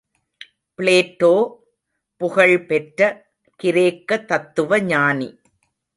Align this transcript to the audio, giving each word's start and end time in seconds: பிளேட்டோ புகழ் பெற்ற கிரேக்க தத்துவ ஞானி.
பிளேட்டோ 0.79 1.33
புகழ் 2.21 2.55
பெற்ற 2.65 2.99
கிரேக்க 3.59 4.17
தத்துவ 4.25 4.79
ஞானி. 4.81 5.29